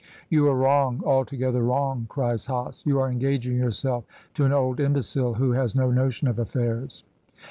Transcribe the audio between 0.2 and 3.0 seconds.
"You are wrong, altogether wrong," cries Hase. "You